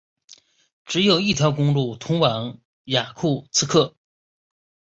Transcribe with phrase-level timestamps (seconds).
[0.83, 3.95] 只有一条公路通往雅库茨克。